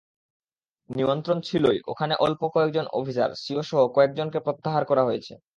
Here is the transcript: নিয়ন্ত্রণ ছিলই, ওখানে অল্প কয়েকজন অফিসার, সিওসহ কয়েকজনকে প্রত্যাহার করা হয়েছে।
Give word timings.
নিয়ন্ত্রণ 0.89 1.37
ছিলই, 1.41 1.77
ওখানে 1.87 2.13
অল্প 2.19 2.41
কয়েকজন 2.55 2.85
অফিসার, 2.91 3.29
সিওসহ 3.35 3.79
কয়েকজনকে 3.95 4.39
প্রত্যাহার 4.39 4.83
করা 4.85 5.03
হয়েছে। 5.03 5.33